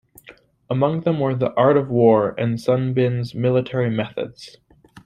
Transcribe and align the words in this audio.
Among 0.67 1.01
them 1.01 1.19
were 1.19 1.35
"The 1.35 1.53
Art 1.53 1.77
of 1.77 1.89
War" 1.91 2.31
and 2.39 2.59
Sun 2.59 2.95
Bin's 2.95 3.35
"Military 3.35 3.91
Methods". 3.91 4.57